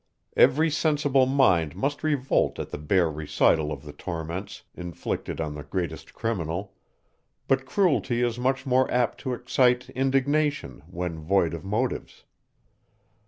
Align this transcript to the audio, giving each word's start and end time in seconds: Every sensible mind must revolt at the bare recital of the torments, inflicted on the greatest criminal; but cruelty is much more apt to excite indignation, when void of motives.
Every 0.35 0.71
sensible 0.71 1.27
mind 1.27 1.75
must 1.75 2.03
revolt 2.03 2.57
at 2.57 2.71
the 2.71 2.79
bare 2.79 3.11
recital 3.11 3.71
of 3.71 3.83
the 3.83 3.93
torments, 3.93 4.63
inflicted 4.73 5.39
on 5.39 5.53
the 5.53 5.61
greatest 5.63 6.15
criminal; 6.15 6.73
but 7.47 7.67
cruelty 7.67 8.23
is 8.23 8.39
much 8.39 8.65
more 8.65 8.89
apt 8.89 9.19
to 9.19 9.33
excite 9.35 9.91
indignation, 9.91 10.81
when 10.87 11.19
void 11.19 11.53
of 11.53 11.63
motives. 11.63 12.23